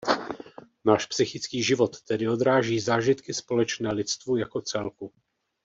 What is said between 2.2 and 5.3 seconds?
odráží zážitky společné lidstvu jako celku.